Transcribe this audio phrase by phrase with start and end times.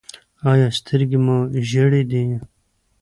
[0.51, 1.37] ایا سترګې مو
[1.69, 2.23] ژیړې دي؟